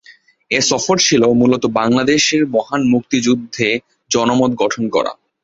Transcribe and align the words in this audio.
এ 0.51 0.59
সফর 0.61 0.97
ছিল 0.99 1.21
মূলতঃ 1.39 1.67
বাংলাদেশের 1.79 2.43
মহান 2.47 2.81
মুক্তিযুদ্ধে 2.93 3.67
জনমত 4.11 4.51
গঠন 4.61 4.83
করা। 4.89 5.11